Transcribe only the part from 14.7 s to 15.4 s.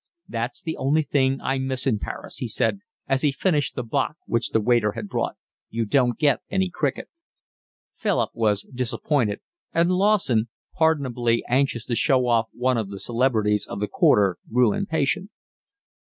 impatient.